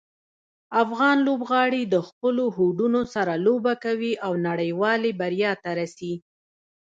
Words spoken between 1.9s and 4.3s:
د خپلو هوډونو سره لوبه کوي